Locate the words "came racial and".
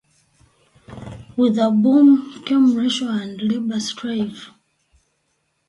2.43-3.39